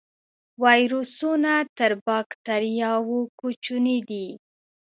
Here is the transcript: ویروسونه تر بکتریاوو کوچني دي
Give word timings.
ویروسونه 0.63 1.53
تر 1.77 1.91
بکتریاوو 2.05 3.19
کوچني 3.39 3.97
دي 4.09 4.27